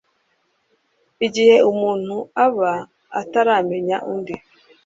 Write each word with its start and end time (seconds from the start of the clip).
igihe 1.25 1.55
umuntu 1.71 2.15
aba 2.45 2.71
ataramenya 3.21 3.97
undi 4.11 4.35